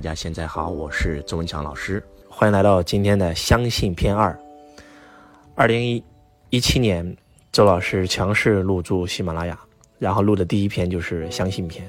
[0.00, 4.34] 大家现在好，我是周文强老师，欢迎来到今天的相信篇二。
[5.54, 6.02] 二零一
[6.48, 7.14] 一七年，
[7.52, 9.60] 周老师强势入驻喜马拉雅，
[9.98, 11.86] 然后录的第一篇就是相信篇。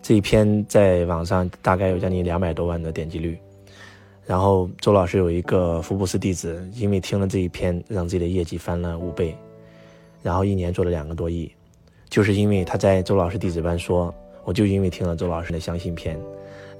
[0.00, 3.38] 这一篇在网上大概有将近两百多万的点击率。
[4.24, 9.36] 然后周老师有一个福布斯弟子，因为听了这一篇，让自己的业绩翻了五倍，
[10.22, 11.52] 然后一年做了两个多亿，
[12.08, 16.18] 就是因为他在周老师弟子班说，我就因为听了周老师的相信篇。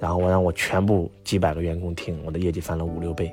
[0.03, 3.33] 然后我让我全部几百个员工听，我的业绩翻了五六倍，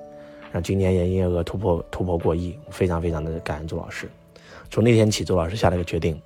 [0.51, 4.07] 让今年营业额突破突破过亿，非常非常的感恩周老师。
[4.69, 6.21] 从那天起，周老师下了个决定，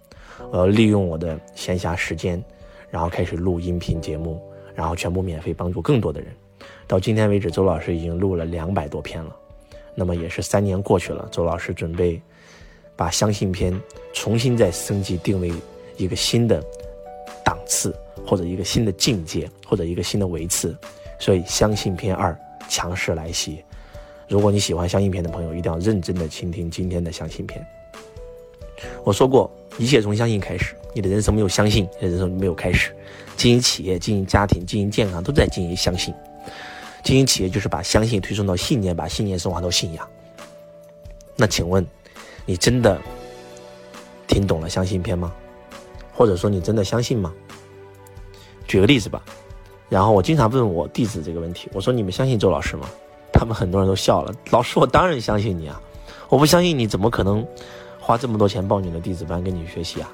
[0.52, 2.44] 我要利用我的闲暇时间，
[2.90, 4.38] 然后开始录音频节目，
[4.76, 6.30] 然后全部免费帮助更多的人。
[6.88, 9.34] 到今天为止，周老师已经录了两百多篇了。
[9.96, 12.22] 那么也是三年过去了，周老师准备
[12.98, 13.74] 把相信篇
[14.12, 15.54] 重新再升级，定位
[15.96, 16.62] 一个新的
[17.46, 17.96] 档次。
[18.26, 20.76] 或者一个新的境界，或者一个新的维次，
[21.20, 22.38] 所以相信篇二
[22.70, 23.64] 强势来袭。
[24.28, 27.64] 如果你喜欢相信篇的朋友，一定要认真的倾听今天的相信篇。
[29.04, 30.76] 我说过，一切从相信开始。
[30.94, 32.96] 你的人生没有相信，人生没有开始。
[33.36, 36.14] 经营企业、经营家庭、经营健康，都在经营相信。
[37.04, 40.08] 经营企业就是把相信推送到信念，把信念升华到信仰。
[41.36, 41.86] 那请问，
[42.46, 43.00] 你真的
[44.28, 45.34] 听懂了相信篇吗？
[46.14, 47.34] 或者说，你真的相信吗？
[48.68, 49.22] 举个例子吧，
[49.90, 52.88] 然后我经常问我弟子这个问题，我说你们相信周老师吗？
[53.32, 54.34] 他们很多人都笑了。
[54.52, 55.82] 老师，我当然相信你啊！
[56.30, 57.46] 我不相信你怎么可能
[58.00, 60.10] 花这么多钱报你的弟子班跟你学习啊？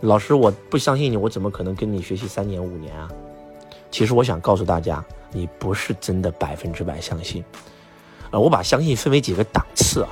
[0.00, 3.08] 老师，我不相信你，我怎么可能跟你学习三年五年啊？
[3.90, 7.42] 其实我想告诉大家，你不是真的百分之百相信。
[8.30, 10.10] 呃，我把相信分为几个档次啊，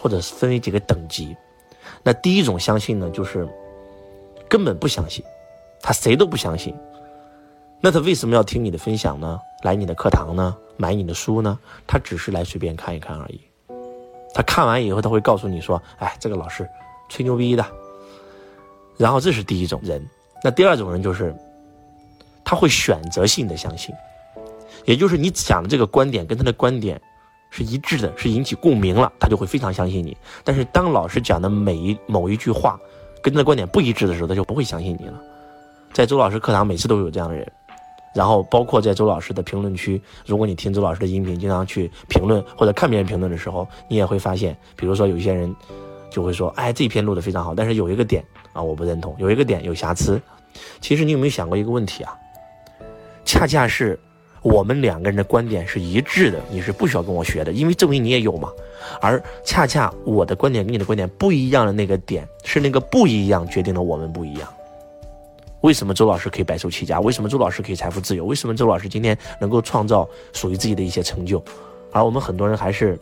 [0.00, 1.36] 或者是分为几个等级。
[2.02, 3.48] 那第一种相信呢，就是
[4.48, 5.24] 根本不相信。
[5.82, 6.74] 他谁都不相信，
[7.80, 9.38] 那他为什么要听你的分享呢？
[9.62, 10.56] 来你的课堂呢？
[10.76, 11.58] 买你的书呢？
[11.86, 13.40] 他只是来随便看一看而已。
[14.32, 16.68] 他看完以后，他会告诉你说：“哎，这个老师
[17.08, 17.66] 吹牛逼的。”
[18.96, 20.06] 然后这是第一种人。
[20.42, 21.34] 那第二种人就是，
[22.44, 23.94] 他会选择性的相信，
[24.84, 27.00] 也就是你讲的这个观点跟他的观点
[27.50, 30.16] 是一致的，是引起共鸣了，他就会非常相信你。
[30.44, 32.78] 但是当老师讲的每一某一句话
[33.22, 35.20] 跟他的观点不一致的时候，他就不会相信你了。
[35.92, 37.46] 在周老师课堂，每次都有这样的人，
[38.14, 45.54] 然后包括在周老师的评论区，如果你听周老师的音频，经常去评论或者看别人评论的时候，你也会发现，比如说有些人
[46.10, 50.20] 就会说，哎，这篇录的非常好，但是有一个点啊，我不认同，有一个点有瑕疵。
[50.80, 52.16] 其实你有没有想过一个问题啊？
[53.24, 53.98] 恰恰是
[54.42, 58.48] 我们两个人的观点是一致的，你是不需要跟我学的，因为证明你也有嘛。
[59.00, 64.48] 而恰恰我的观点跟你的观点不一样的那个点，是那个不一样决定了我们不一样。
[65.62, 67.00] 为什么周老师可以白手起家？
[67.00, 68.24] 为什么周老师可以财富自由？
[68.24, 71.42] 为什么周老师今天能够创造属于自己的一些成就？
[71.92, 72.98] 而我们很多人还是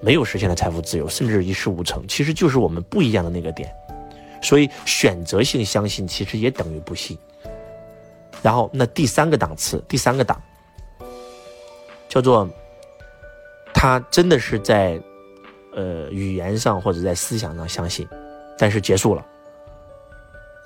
[0.00, 2.06] 没有实现的财富自由，甚至一事无成。
[2.06, 3.72] 其实就是我们不一样的那个点。
[4.42, 7.16] 所以选择性相信其实也等于不信。
[8.42, 10.40] 然后那第三个档次，第三个档
[12.08, 12.48] 叫做
[13.72, 15.00] 他真的是在
[15.74, 18.08] 呃语言上或者在思想上相信，
[18.58, 19.24] 但是结束了。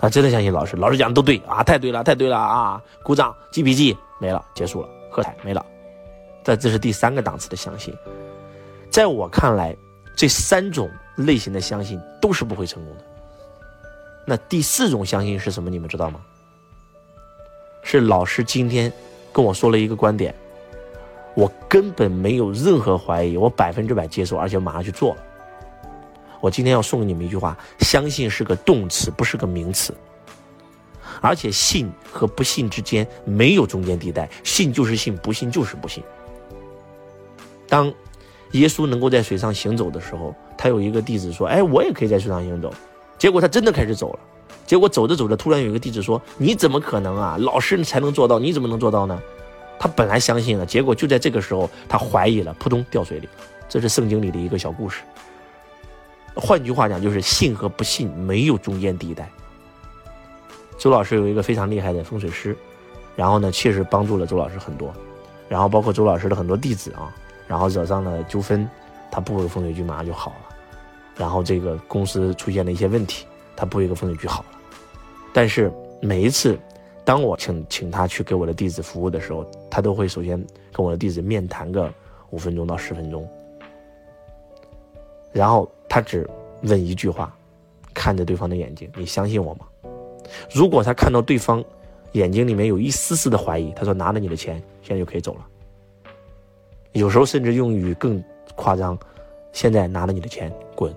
[0.05, 2.79] 他真的相信老师，老师讲的都对啊，太对了，太对了啊！
[3.03, 5.65] 鼓掌，记笔记，没了，结束了，喝彩，没了。
[6.45, 7.97] 这这是第三个档次的相信，
[8.91, 9.75] 在我看来，
[10.15, 13.05] 这三种类型的相信都是不会成功的。
[14.27, 15.71] 那第四种相信是什么？
[15.71, 16.21] 你们知道吗？
[17.83, 18.93] 是老师今天
[19.33, 20.35] 跟我说了一个观点，
[21.35, 25.23] 我根本没有任何怀疑，我百分之百接受，而且马上去做了。
[26.45, 29.95] 我今天要送给你们一句话：相信是个动词，不是个名词。
[31.23, 36.05] 而且信和不信之间没有中间地带，信就是信，不信就是不信。
[37.67, 37.91] 当
[38.53, 42.71] 耶稣能够在水上行走的时候，他有一个弟子说：“哎，我也可以在水上行走。”
[43.17, 44.19] 结果他真的开始走了。
[44.67, 47.39] 结果走着走着，突然有一个弟子说：“你怎么可能啊？
[47.41, 49.19] 老师才能做到，你怎么能做到呢？”
[49.81, 53.29] 他本来相信了，结果就在这个时候，他怀疑了，扑通掉水里。
[53.67, 55.01] 这是圣经里的一个小故事。
[56.35, 59.31] 换句话讲，就是信和不信没有中间地带。
[60.77, 62.57] 周老师有一个非常厉害的风水师，
[63.15, 64.93] 然后呢，确实帮助了周老师很多，
[65.49, 67.15] 然后包括周老师的很多弟子啊，
[67.47, 68.69] 然后惹上了纠纷，
[69.13, 70.57] 他布个风水局马上就好了，
[71.17, 74.59] 然后这个公司出现了一些问题，他布一个风水局好了。
[75.33, 75.73] 但是
[76.03, 76.59] 每一次，
[77.05, 81.89] 当我请请他去给我的弟子服务的时候，他都会首先跟我的弟子面谈个
[82.31, 83.27] 五分钟到十分钟，
[85.33, 85.71] 然后。
[85.95, 86.29] 他只
[86.63, 87.33] 问一句话，
[87.95, 89.61] 看着对方的眼睛：“你相信我吗？”
[90.53, 91.65] 如果他看到对方
[92.15, 95.47] 眼睛里面有一丝丝的怀疑，他说拿了你的钱，现在就可以走了。
[96.95, 98.21] 有时候甚至用语更
[98.57, 98.99] 夸张，
[99.53, 100.93] 现在拿了你的钱滚。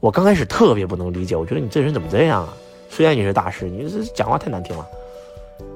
[0.00, 2.56] 我刚开始特别不能理解，我觉得你这人怎么这样啊？
[2.88, 4.88] 虽然你是大师，你这讲话太难听了。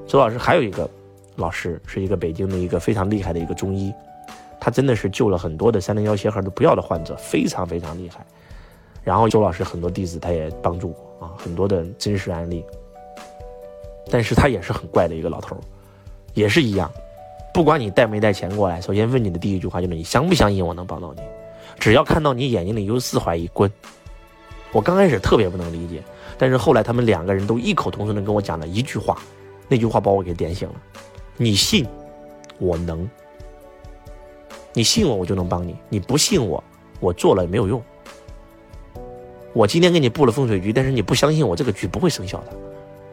[0.07, 0.89] 周老师还有一个
[1.35, 3.93] 老师，是一个北京的一个非常厉害的一个中医，
[4.59, 8.25] 他真的是救了很多的三零幺协和都不要的患者，非常非常厉害。
[9.03, 12.63] 然后周老师很多弟子他也帮助过啊，很多的真实案例。
[14.09, 15.57] 但是他也是很怪的一个老头，
[16.33, 16.89] 也是一样，
[17.53, 21.21] 不管你带没带钱过来，首先问你的第一句话就是你相不相信我能帮到你？
[21.79, 23.71] 只要看到你眼睛里有丝怀疑，滚！
[24.71, 26.01] 我刚开始特别不能理解，
[26.37, 29.17] 但是后来他们两个人都异口同声的跟我讲了一句话，
[29.67, 30.75] 那句话把我给点醒了：
[31.35, 31.85] 你信，
[32.59, 33.07] 我能；
[34.77, 36.63] 你信我，我就能帮你；你不信我，
[36.99, 37.81] 我做了也没有用。
[39.51, 42.53] 我今天给你布了风水局，但是你不相信我，这个局不会生效的。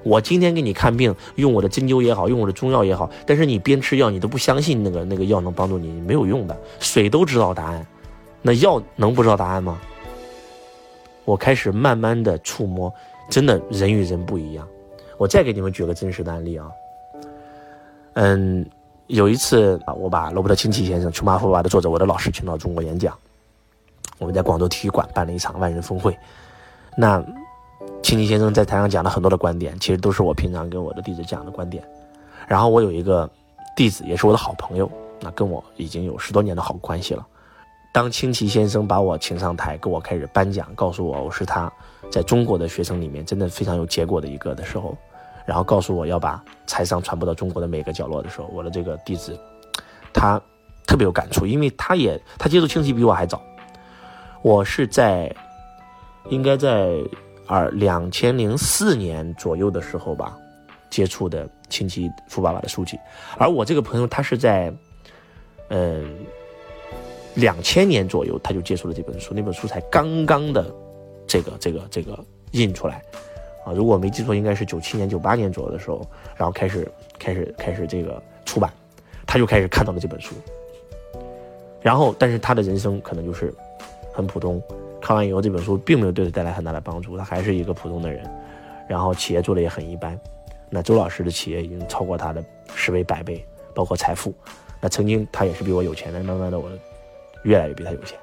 [0.02, 6.54] 我今天给你看病，用我的针灸也好，用我的中药也好，但是你边吃药，你都不相信那个那个药能帮助你，没有用的。
[6.80, 7.86] 水都知道答案，
[8.42, 9.80] 那药能不知道答案吗？
[11.24, 12.92] 我开始慢慢的触摸，
[13.30, 14.68] 真的人与人不一样。
[15.16, 16.70] 我再给你们举个真实的案例啊，
[18.16, 18.66] 嗯，
[19.06, 23.16] 有一次啊，我把罗伯特清崎先生《穷爸富爸爸》的作者，我的老师请到中国演讲，
[24.18, 26.16] 我们在广州体育馆办了一场万人峰会，
[26.96, 27.24] 那。
[28.02, 31.82] 清奇先生在台上讲了很多的观点，其实都是我平常跟我的弟子讲的观点。
[32.46, 33.28] 然后我有一个
[33.74, 34.90] 弟子，也是我的好朋友，
[35.20, 37.26] 那跟我已经有十多年的好关系了。
[37.94, 41.72] 当清奇先生把我请上台，跟我开始颁奖，告诉我我是他
[42.10, 44.94] 在中国的学生里面真的非常有结果的一个的时候，
[45.44, 49.38] 然后告诉我要把财商传播到中国的每个角落的时候，我的这个弟子
[50.12, 50.40] 他
[50.86, 53.42] 特别有感触，因为他也他接触清奇比我还早。
[54.42, 55.34] 我是在
[56.30, 56.92] 应该在。
[57.46, 60.34] 二两千零四年左右的时候吧，
[60.88, 62.98] 接触的亲戚富爸爸的书籍，
[63.36, 64.72] 而我这个朋友他是在，
[65.68, 66.16] 嗯，
[67.34, 70.74] 两千年左右他就接触了这本书，那本书才刚刚的，
[71.26, 72.18] 这个这个这个
[72.52, 73.02] 印出来，
[73.64, 76.06] 啊，如果我没记错，应该是九七年九八年左右的时候，
[76.36, 76.86] 然后开始
[77.18, 78.70] 开始开始这个出版，
[79.26, 80.34] 他就开始看到了这本书，
[81.80, 83.52] 然后但是他的人生可能就是
[84.12, 84.62] 很普通。
[85.00, 88.24] 看完以后，这本书并没有对他带来很大的帮助，他还是一个普通的人，
[88.88, 90.18] 然后企业做的也很一般。
[90.70, 92.42] 那周老师的企业已经超过他的
[92.74, 93.44] 十倍、百倍，
[93.74, 94.34] 包括财富。
[94.80, 96.70] 那曾经他也是比我有钱的，慢慢的我
[97.42, 98.18] 越来越比他有钱。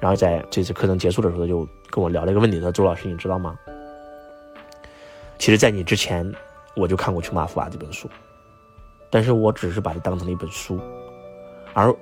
[0.00, 3.58] 然后在这次课程结束的时候，就跟我聊了一个问题，他说：“周老师，你知道吗？
[5.44, 6.34] 其实，在你之前，
[6.74, 8.08] 我就看过《穷爸富爸》这本书，
[9.10, 10.80] 但是我只是把它当成了一本书，
[11.74, 11.94] 而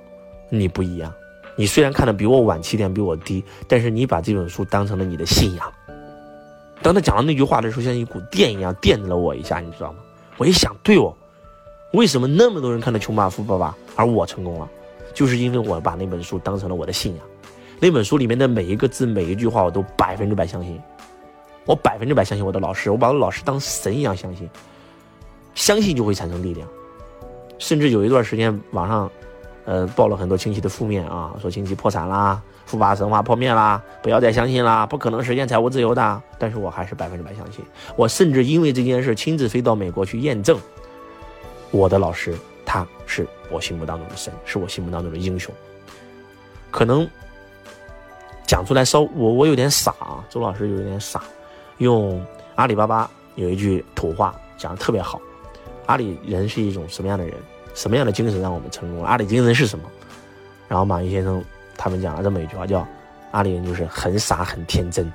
[0.47, 1.13] 你不一样。”
[1.57, 5.73] 你虽然看的比我晚起点，比我低，但是你把这本书当成了你的信仰。
[6.81, 9.99] 当他讲到那句话的时候，像一股电一样电了我一下，你知道吗？
[10.37, 11.13] 我一想，对哦，
[11.91, 14.69] 为什么那么多人看了《穷爸富爸爸》，而我成功了？
[15.13, 17.25] 就是因为我把那本书当成了我的信仰。
[17.81, 20.81] 那本书里面的每一个字、每一句话，我都百分之百相信。
[21.65, 24.49] 我百分之百相信我的老师，我把我老师当神一样相信。
[25.55, 26.67] 相信就会产生力量。
[27.57, 29.09] 甚至有一段时间，网上。
[29.65, 36.21] 呃，爆了很多亲戚的负面啊，说亲戚破产啦，富爸神话破灭啦，不要再相信啦，不可能实现财务自由的。
[36.37, 37.63] 但是我还是百分之百相信。
[37.95, 40.59] 我甚至因为这件事亲自飞到美国去验证，
[41.71, 45.55] 我的老师他是我心目当中的神，是我心目当中的英雄。
[46.69, 47.09] 可能
[48.45, 51.23] 讲出来稍我我有点傻啊，周老师有点傻，
[51.77, 52.23] 用
[52.55, 55.19] 阿里巴巴有一句土话讲的特别好，
[55.85, 57.33] 阿里人是一种什么样的人？
[57.73, 59.03] 什么样的精神让我们成功？
[59.03, 59.85] 阿里精神是什么？
[60.67, 61.43] 然后马云先生
[61.75, 62.87] 他们讲了这么一句话，叫
[63.31, 65.11] “阿里人就是很傻很天真，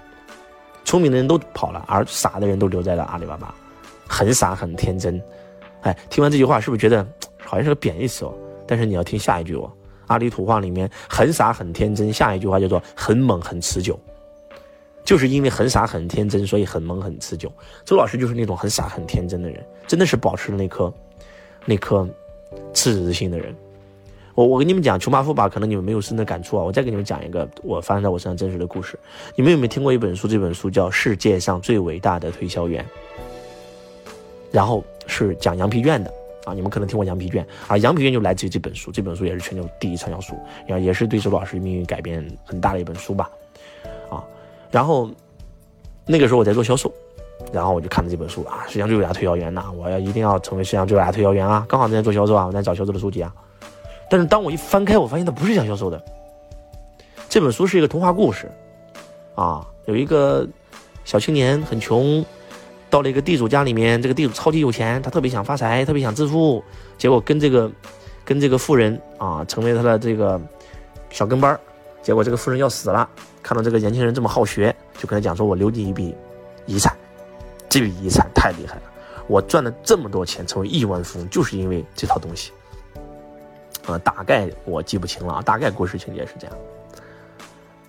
[0.84, 3.54] 聪明的人都跑了，而傻的人都留在了阿里巴巴，
[4.08, 5.22] 很傻很天真。”
[5.82, 7.06] 哎，听完这句话是不是觉得
[7.44, 8.34] 好像是个贬义词哦？
[8.66, 9.70] 但是你要听下一句哦，
[10.08, 13.96] 阿里土话里面“很傻很天真”，下一句话叫做“很猛很持久”，
[15.04, 17.52] 就是因为很傻很天真，所以很猛很持久。
[17.84, 20.92] 周老师就是那种很傻很天真的人，真的是保持了那颗
[21.64, 22.08] 那颗。
[22.72, 23.54] 赤子之心的人，
[24.34, 26.64] 我我跟你们讲《穷爸富爸》，可能你们没有深的感触啊。
[26.64, 28.98] 我再给你们讲一个我发生在我身上真实的故事。
[29.36, 30.26] 你们有没有听过一本书？
[30.26, 32.82] 这本书叫《世界上最伟大的推销员》，
[34.50, 36.10] 然后是讲羊皮卷的
[36.46, 36.54] 啊。
[36.54, 38.90] 你们可能听过羊皮卷，而羊皮卷就来自于这本书。
[38.90, 40.34] 这本书也是全球第一畅销书，
[40.66, 43.30] 也也是对周老师命运改变很大的一本书吧。
[44.70, 45.10] 然后
[46.06, 46.92] 那个时候我在做销售。
[47.52, 51.64] 然后我就看了这本书啊，世界上最伟大推销员呐，我要一定要成为世界上最伟大推销员啊！
[51.68, 53.32] 刚好正在做销售啊，我在找销售的书籍啊。
[54.10, 56.02] 但是当我一翻开，我发现它不是讲销售的。
[57.28, 58.50] 这本书是一个童话故事，
[59.34, 60.46] 啊，有一个
[61.04, 62.22] 小青年很穷，
[62.90, 66.62] 到了一个地主家里面，这个地主超级有钱，他特别想发财，特别想致富，
[66.98, 67.70] 结果跟这个
[68.24, 70.38] 跟这个富人啊，成为他的这个
[71.08, 71.58] 小跟班
[72.02, 73.08] 结果这个富人要死了，
[73.42, 76.14] 看到这个年轻人这么好学，就跟他讲说：“我留你一笔
[76.66, 76.96] 遗产，
[77.68, 78.82] 这笔遗产太厉害了，
[79.26, 82.52] 我赚了这么多钱，成为亿万富翁，就是因为这套东西。”
[83.86, 86.56] 呃，大概我记不清了啊，大概故事情节是这样。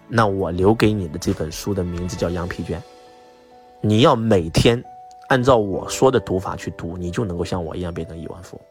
[0.08, 2.80] 那我留给你的这本书的名字叫《羊皮卷》，
[3.82, 4.82] 你要每天
[5.28, 8.66] 按照我说的读法去读，你就能够像我一样变成亿万富翁。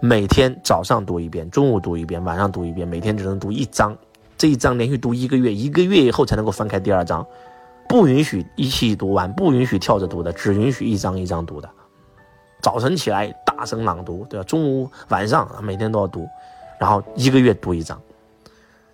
[0.00, 3.96] 每天早上读一遍，中午读一遍，晚上读一遍，每天只能读一章。
[4.38, 7.26] 这一章连续读一个月，一个月以后才能够翻开第二章，
[7.88, 11.68] 不允许一气读完，不允许跳着读的，只允许一章一章读的。
[12.60, 14.44] 早晨起来大声朗读，对吧？
[14.44, 16.28] 中午、晚上每天都要读，
[16.78, 17.98] 然后一个月读一章。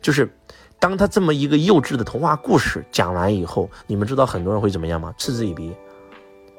[0.00, 0.32] 就是
[0.78, 5.12] 当他这么一个幼稚的童话故事讲完以后，你们知道很多人会怎么样吗？
[5.16, 5.74] 嗤之以鼻，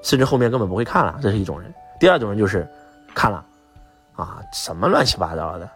[0.02, 1.18] 甚至后面根本不会看了。
[1.22, 1.74] 这是一种人。
[2.00, 2.68] 第二种人就是
[3.14, 3.46] 看了，
[4.16, 5.70] 啊，什么乱七八糟的。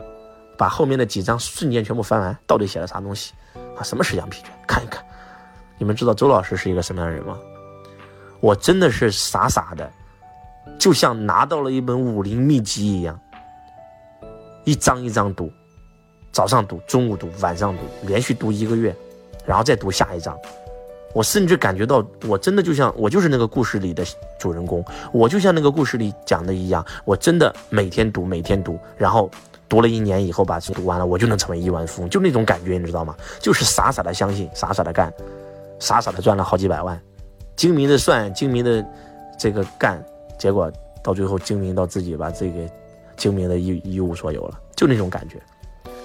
[0.57, 3.33] 把后面的几章瞬间全部翻完，到底写了啥东西？
[3.77, 4.51] 啊，什么是羊皮卷？
[4.67, 5.03] 看一看。
[5.77, 7.37] 你们知道周老师是一个什么样的人吗？
[8.39, 9.87] 我真的是傻傻的，
[10.79, 13.19] 就像拿到了一本武林秘籍一样，
[14.63, 15.51] 一章一章读，
[16.31, 18.95] 早上读，中午读，晚上读，连续读一个月，
[19.45, 20.35] 然后再读下一章。
[21.13, 24.03] 我甚至感觉到，我真的就像我就是那个故事里的
[24.39, 29.29] 主人公，我就像那个故事里讲的一样，我真的每天读，每天读，然后。
[29.69, 33.13] 读了一年以后，把书读完了，我就能成为亿万富翁，就那种感觉，你知道吗？
[33.39, 35.13] 就是傻傻的相信，傻傻的干，
[35.77, 36.97] 傻傻的赚了好几百万，
[37.55, 38.85] 精明的算，精明的
[39.37, 40.01] 这个干，
[40.39, 40.71] 结果
[41.03, 42.59] 到最后精明到自己把这个
[43.17, 45.37] 精明的一一无所有了，就那种感觉。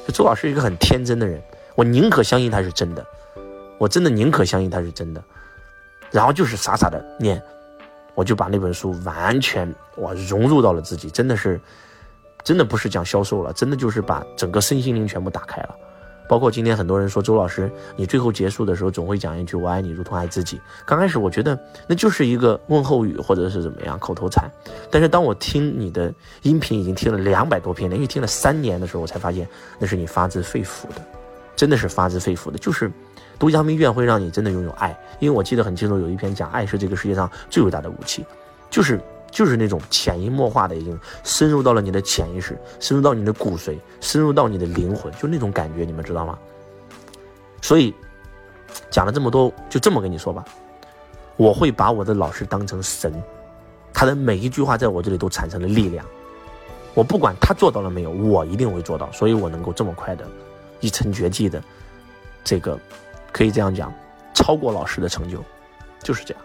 [0.07, 1.41] 就周老师一个很天真的人，
[1.77, 3.07] 我宁可相信他是真的，
[3.79, 5.23] 我真的宁可相信他是真的，
[6.11, 7.41] 然后就是傻傻的念，
[8.17, 11.61] 我就把那本书完全我融入到了自己，真的是。
[12.45, 15.77] 真的不是讲销售了，真的就是把整个身心灵全部打开了。
[16.29, 20.59] 包括今天很多人说周老师，你最后结束的时候总会讲一句“我爱你如同爱自己”。
[20.87, 24.51] 刚开始我觉得那就是一个问候语或者是怎么样口头禅，
[24.91, 29.47] 但是当我听你的音频已经听了两百多篇，连续听了三年的时候，我才发现
[29.79, 31.03] 那是你发自肺腑的，
[31.55, 32.59] 真的是发自肺腑的。
[32.59, 32.91] 就是
[33.39, 38.25] 读阳明卷会让你真的拥有爱，因为我记得很清楚，有一篇讲爱是这个世界上最伟大的武器，
[38.71, 38.99] 就是。
[39.33, 46.39] 就是那种潜移默化的，已经深入到了你的潜意识，深入到你的骨髓，深入到你的灵魂，就那种感觉，你们知道吗？
[47.63, 47.95] 所以
[48.91, 50.45] 讲了这么多，就这么跟你说吧，
[51.37, 53.11] 我会把我的老师当成神，
[53.93, 56.05] 他的每一句话在我这里都产生了力量。
[56.95, 60.27] 我不管他做到了没有，我一定会做到，所以我能够这么快的
[60.81, 61.63] 一成绝技的，
[62.45, 62.79] 这个
[63.33, 63.91] 可以这样讲，
[64.35, 65.43] 超过老师的成就，
[66.03, 66.43] 就是这样。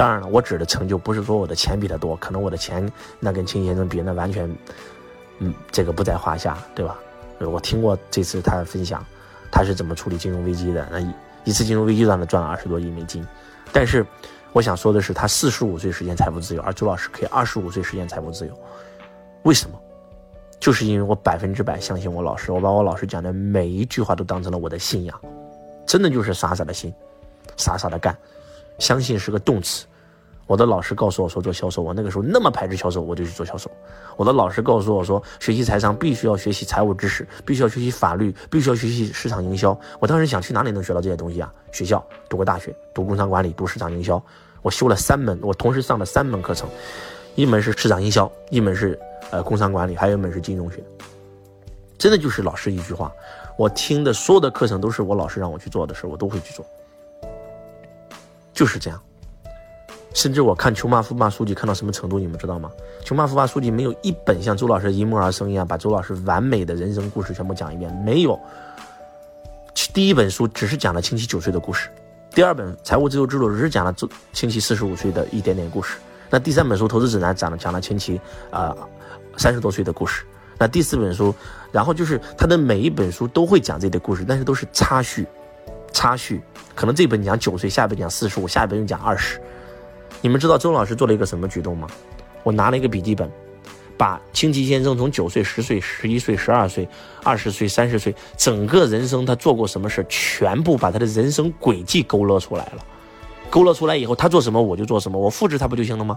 [0.00, 4.50] 当然了，我指的成就不是说我的钱比他多，可能我的钱那跟秦先生比，那完全，
[5.40, 6.96] 嗯，这个不在话下，对吧？
[7.38, 9.04] 我听过这次他的分享，
[9.52, 10.88] 他是怎么处理金融危机的？
[10.90, 11.12] 那一
[11.44, 13.22] 一次金融危机让他赚了二十多亿美金。
[13.72, 14.06] 但是，
[14.54, 18.58] 我想说的是，他四十五岁实现财富自由，而周老师可以二十五岁实现财富自由，
[19.42, 19.78] 为什么？
[20.58, 25.20] 就是因为我百分之百相信我老师，我把我老师讲的每一句话都当成了我的信仰，
[25.86, 26.90] 真的就是傻傻的信，
[27.58, 28.16] 傻傻的干，
[28.78, 29.84] 相信是个动词。
[30.50, 33.70] 我的老师告诉我说做销售，我那个时候那么排斥销售，我就去做销售。
[34.16, 39.78] 我的老师告诉我说，学习财商必须要学习财务知识，必须要学习法律，必须要学习市场营销。
[40.00, 41.54] 我当时想去哪里能学到这些东西啊？
[41.70, 44.20] 学校读过大学，读工商管理，读市场营销。
[44.60, 46.68] 我修了三门，我同时上了三门课程，
[47.36, 48.98] 一门是市场营销，一门是
[49.30, 50.82] 呃工商管理，还有一门是金融学。
[51.96, 53.12] 真的就是老师一句话，
[53.56, 56.66] 我听的所有的课程都是我老师让我去做的事，我都会去做，
[58.52, 59.00] 就是这样。
[60.12, 62.70] 甚至我看《穷爸富爸》书籍看到什么程度，你们知道吗？
[63.04, 67.92] 《穷爸富爸》书籍没有一本像周老师一梦而生一样，把周老师完美的人生故事全部讲一遍。
[68.04, 68.38] 没有。
[69.92, 71.88] 第一本书只是讲了亲戚九岁的故事，
[72.32, 75.98] 第二本《财务自由之路》只是讲了周亲戚四十五岁的一点点故事。
[76.28, 78.76] 那第三本书《投资指南》讲了讲了亲戚啊
[79.36, 80.24] 三十多岁的故事。
[80.58, 81.34] 那第四本书，
[81.72, 85.26] 然后就是他的每一本书都会讲自己的故事，但是都是插叙，
[85.92, 86.40] 插叙。
[86.74, 89.40] 可能这本讲九岁，下一本讲四十五，下一本又讲二十。
[90.22, 91.88] 你们知道周老师做了一个什么举动吗？
[92.42, 93.30] 我拿了一个笔记本，
[93.96, 96.88] 把清奇先生从九岁、十岁、十一岁、十二岁、
[97.22, 102.84] 二十岁、三十岁，整个人生他做过什么事全部把他的人生轨迹勾勒出来了。
[103.48, 106.16] 勾勒出来以后，他做什么我就做什么，我复制他不就行了吗？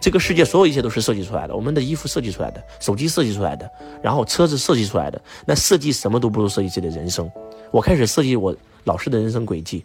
[0.00, 3.70] 这个世界所有一切都是设计出来的，我们的衣服设计出来的，手机设计出来的，
[4.02, 5.20] 然后车子设计出来的。
[5.46, 7.30] 那设计什么都不如设计自己的人生。
[7.70, 9.84] 我开始设计我老师的人生轨迹，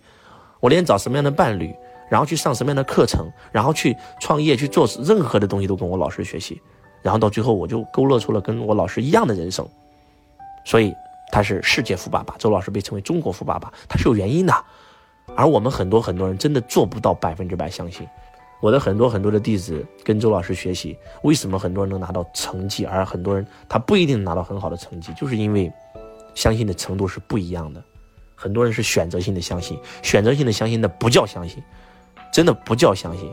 [0.60, 1.74] 我连找什么样的伴侣。
[2.10, 6.62] 然后去上什么样的课程，然后去创业去做任何的东西都跟我老师学习，
[7.02, 9.68] 然后到最后我就勾勒出了跟我老师一样的人生，
[10.66, 10.94] 所以
[11.32, 14.66] 他是世界富爸爸，周老师被称为中国富爸爸，他是有原因的，
[15.36, 18.08] 而我们很多很多人真的做不到百分之百相信。
[18.62, 25.72] 我的很多很多的弟子跟周老师学习，为什么很多人能拿到成绩，而很多人他不一定拿到很好的成绩，就是因为
[26.36, 27.82] 相信的程度是不一样的。
[28.36, 31.64] 很多人是选择性的相信，选择性的相信那不叫相信，
[32.32, 33.32] 真的不叫相信。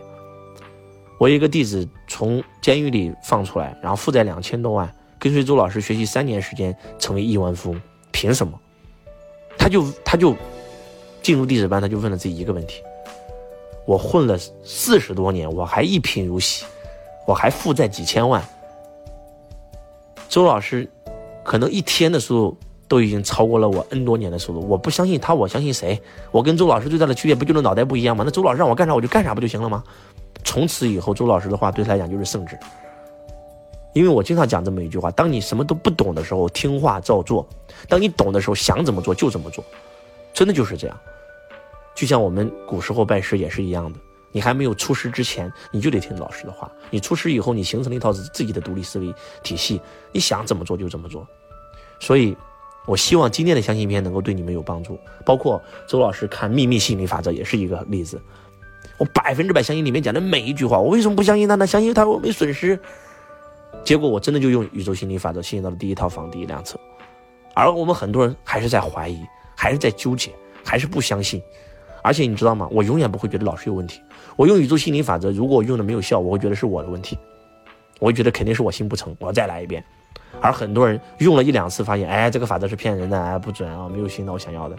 [1.19, 7.81] 我一个弟子从监狱里放出来，然后负债两千多万，跟随周老师学习三年时间，成为亿万富翁，
[8.13, 8.59] 凭什么？
[9.59, 10.37] 他就他就
[11.23, 12.83] 进入弟子班，他就问了这一个问题：
[13.87, 16.67] 我混了四十多年，我还一贫如洗，
[17.27, 18.47] 我还负债几千万。
[20.29, 20.89] 周老师
[21.43, 22.57] 可能一天的时候。
[22.89, 26.01] 都已经超过了我 N 多年的收入，我不相信他，我相信谁？
[26.31, 28.23] 我跟周老师最大的区别不就是脑袋不一样吗？
[28.25, 29.83] 那周老师让我干啥我就干啥不就行了吗？
[30.45, 32.57] 从此以后，周老师的话对他来讲就是圣旨。
[33.93, 37.45] 因为我经常讲这么一句话：当你什么都不懂的时候，听话照做；
[37.89, 39.65] 当你懂的时候，想怎么做就怎么做。
[40.33, 40.97] 真的就是这样。
[41.95, 43.99] 就像我们古时候拜师也是一样的，
[44.31, 49.13] 你还没有出师之前，你就得听老师的话；你出师以后，你形成了一套自己的独立思维
[49.43, 49.81] 体系，
[50.13, 51.27] 你想怎么做就怎么做。
[51.99, 52.37] 所以。
[52.87, 58.21] 我希望今天的相信片能够对你们有帮助，包括周老师看秘密心理法则也是一个例子。
[58.99, 61.67] 我百分之百相信里面讲的每一句话，我为什么不相信他呢？
[61.67, 62.79] 相信他我没损失。
[63.85, 66.79] 结果我真的就用宇宙心理法则吸引到了第一套房、第一辆车，
[67.55, 69.21] 而我们很多人还是在怀疑，
[69.55, 70.31] 还是在纠结，
[70.65, 71.43] 还是不相信。
[72.03, 72.69] 而且你知道吗？
[72.71, 74.01] 我永远不会觉得老师有问题。
[74.37, 77.19] 我用宇宙心理法则，如果我用的没有效，我会觉得是我的问题，
[77.99, 79.85] 我会觉得肯定是我心不诚，我要再来一遍。
[80.41, 84.77] 而很多人用了一两次，发现，哎，这个法则是骗人的，哎，不准啊，没有寻到我想要的，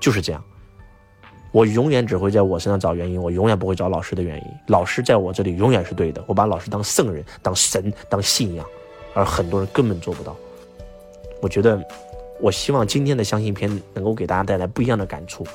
[0.00, 0.42] 就是这样。
[1.52, 4.44] 我永远只会在我身上找原因，我永远不会找老师的原因。
[4.66, 8.66] 老师在我这里永远是对的，我把老师当圣人、当神、当信仰，
[9.14, 10.34] 而很多人根本做不到。
[11.40, 11.80] 我觉得，
[12.40, 15.46] 我希望今天的相信片能够给大家带来不一样的感触，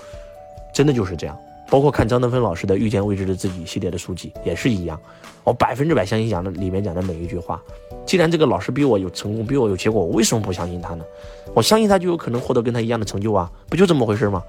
[0.74, 1.38] 真的就是这样。
[1.70, 4.98] 包括看张德芬老师的《遇见未知的自己》系列的书籍也是一样，
[5.44, 7.62] 我百分之百相信讲的里面讲的每一句话。
[8.10, 11.06] 既然这个老师比我有成功，比我有结果，我为什么不相信他呢？
[11.54, 14.44] 我相信他就有可能获得跟他一样的成就啊，不就这么回事吗？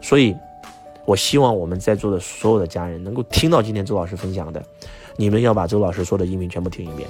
[0.00, 0.34] 所以，
[1.04, 4.60] 我希望我们在座的所有的家人能够听到今天周老师分享的，
[5.16, 7.08] 你们要把周老师说的音频全部听一遍。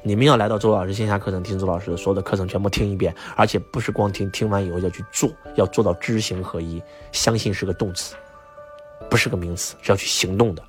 [0.00, 6.80] 你们要来到周老师线下课程听周老师所有的课程全部听一遍，而且不是光听，听完以后要去做，要做到知行合一。
[7.10, 8.14] 相信是个动词，
[9.10, 10.62] 不是个名词，是要去行动的。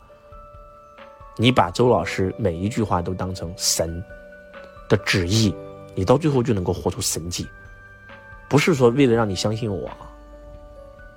[1.38, 4.04] 你把周老师每一句话都当成神
[4.89, 5.54] 的旨意，
[5.96, 7.48] 你到最后就能够活出神迹。
[8.50, 9.89] 不是说为了让你相信我。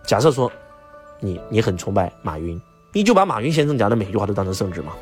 [0.07, 0.51] 假设说，
[1.19, 2.61] 你你很崇拜马云，
[2.93, 4.93] 你就把马云先生讲的每一句话都当成圣旨嘛，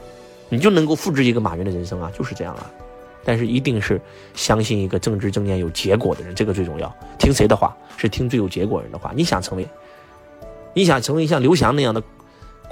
[0.48, 2.70] 你就能够复制一个马云的人生啊，就是这样啊。
[3.24, 4.00] 但是一定是
[4.34, 6.92] 相信一个正知正念有结果的人，这个最重要。
[7.18, 7.76] 听谁的话？
[7.96, 9.12] 是听最有结果人的话。
[9.14, 9.68] 你想成为，
[10.74, 12.02] 你想成为像刘翔那样的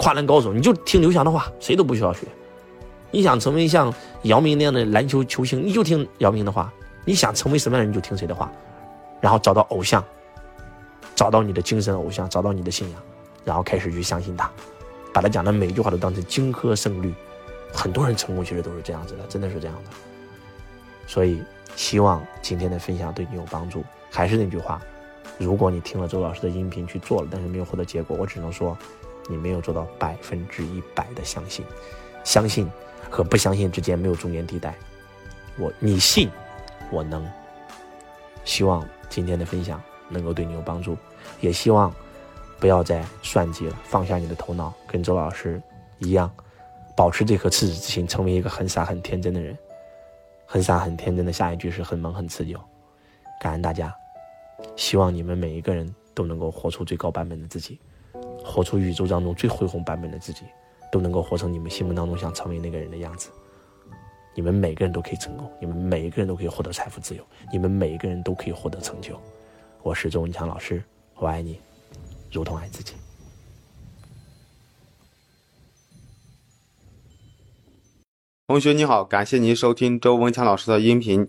[0.01, 2.27] 跨栏高手，你就听刘翔的话，谁都不需要学。
[3.11, 6.73] 你想成为像姚明那样的篮球球星，你就听姚明的话。
[7.05, 8.51] 你想成为什么样的人，就听谁的话。
[9.21, 10.03] 然后找到偶像，
[11.15, 13.03] 找到你的精神偶像，找到你的信仰，
[13.45, 14.51] 然后开始去相信他，
[15.13, 17.13] 把他讲的每一句话都当成金科胜律。
[17.71, 19.91] 很多人成功其实都是这样子的，真的是这样的。
[21.07, 21.43] 所以，
[21.77, 23.85] 希望今天的分享对你有帮助。
[24.11, 24.81] 还是那句话，
[25.37, 28.77] 如果你听了周老师的音频去做了，但是没有获得结果，我只能说，
[29.29, 31.65] 你没有做到百分之一百的相信。
[32.25, 32.71] 相信
[33.11, 34.75] 和不相信之间没有中间地带。
[35.59, 36.31] 我你信，
[36.91, 37.27] 我能。
[38.45, 40.97] 希望今天的分享能够对你有帮助，
[41.41, 41.93] 也希望
[42.59, 45.61] 不要再算计了，放下你的头脑，跟周老师
[45.99, 46.31] 一样，
[46.97, 49.57] 保持这颗赤子之心，成为一个很傻很天真的人。
[50.47, 52.59] 很傻很天真的下一句是很萌很持久，
[53.41, 53.95] 感恩大家，
[54.75, 57.79] 希望你们每一个人都能够活出最高版本的自己，
[58.51, 60.43] 活出宇宙当中最恢宏版本的自己，
[60.91, 63.31] 都能够活成你们心目当中想成为那个人的样子。
[64.35, 69.17] 你们每个人都可以成功，你们每一个人都可以获得财富自由，你们每一个人都可以获得成就。
[69.83, 70.83] 我是周文强老师，
[71.15, 71.61] 我爱你，
[72.33, 72.95] 如同爱自己。
[78.49, 81.29] 同学你好，感谢您收听周文强老师的音频。